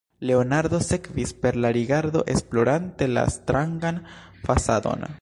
[0.27, 4.05] Leonardo sekvis, per la rigardo esplorante la strangan
[4.49, 5.07] fasadon.